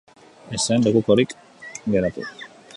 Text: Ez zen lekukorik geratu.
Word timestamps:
Ez 0.57 0.61
zen 0.67 0.87
lekukorik 0.87 1.37
geratu. 1.97 2.29